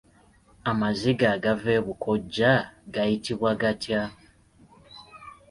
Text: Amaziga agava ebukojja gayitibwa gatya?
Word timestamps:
Amaziga 0.71 1.25
agava 1.35 1.69
ebukojja 1.79 2.51
gayitibwa 2.93 3.51
gatya? 3.61 4.01